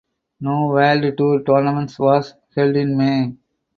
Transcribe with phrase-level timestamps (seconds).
[0.39, 3.33] No World Tour tournaments was held in May.